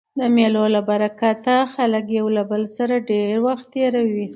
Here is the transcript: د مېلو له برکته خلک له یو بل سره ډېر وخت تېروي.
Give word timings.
د 0.19 0.21
مېلو 0.35 0.65
له 0.75 0.81
برکته 0.89 1.53
خلک 1.73 2.05
له 2.09 2.13
یو 2.17 2.27
بل 2.51 2.63
سره 2.77 2.95
ډېر 3.09 3.31
وخت 3.47 3.65
تېروي. 3.73 4.27